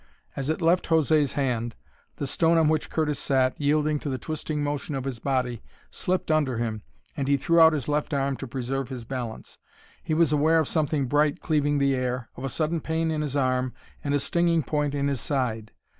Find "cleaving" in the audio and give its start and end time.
11.41-11.77